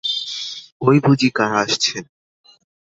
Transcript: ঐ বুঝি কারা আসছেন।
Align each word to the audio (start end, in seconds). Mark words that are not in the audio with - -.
ঐ 0.81 0.87
বুঝি 1.03 1.29
কারা 1.35 1.59
আসছেন। 1.63 2.03